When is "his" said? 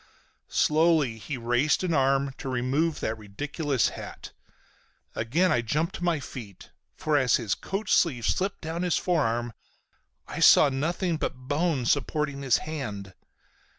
7.35-7.53, 8.81-8.97, 12.41-12.57